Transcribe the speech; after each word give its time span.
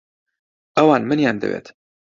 ئەوان 0.75 1.01
منیان 1.09 1.37
دەوێت. 1.41 1.67